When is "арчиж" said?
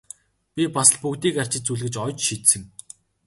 1.41-1.63